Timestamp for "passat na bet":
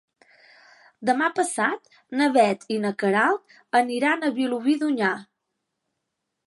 1.39-2.65